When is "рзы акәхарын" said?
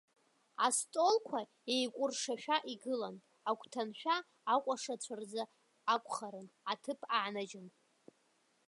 5.19-6.47